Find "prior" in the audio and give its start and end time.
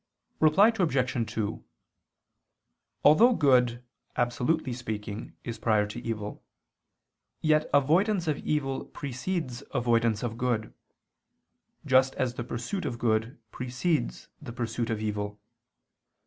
5.59-5.85